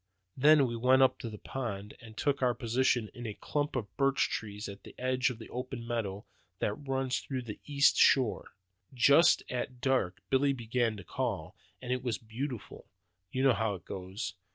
Then 0.35 0.65
we 0.65 0.75
went 0.75 1.03
up 1.03 1.19
to 1.19 1.29
the 1.29 1.37
pond, 1.37 1.95
and 2.01 2.17
took 2.17 2.41
our 2.41 2.55
position 2.55 3.11
in 3.13 3.27
a 3.27 3.35
clump 3.35 3.75
of 3.75 3.95
birch 3.97 4.31
trees 4.31 4.67
on 4.67 4.79
the 4.83 4.95
edge 4.97 5.29
of 5.29 5.37
the 5.37 5.51
open 5.51 5.85
meadow 5.85 6.25
that 6.57 6.73
runs 6.73 7.29
round 7.29 7.45
the 7.45 7.59
east 7.67 7.97
shore. 7.97 8.55
Just 8.95 9.43
at 9.47 9.79
dark 9.79 10.19
Billy 10.31 10.53
began 10.53 10.97
to 10.97 11.03
call, 11.03 11.55
and 11.83 11.93
it 11.93 12.01
was 12.01 12.17
beautiful. 12.17 12.87
You 13.31 13.43
know 13.43 13.53
how 13.53 13.75
it 13.75 13.85
goes. 13.85 14.33